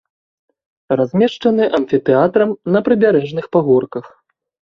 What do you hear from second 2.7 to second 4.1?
на прыбярэжных пагорках.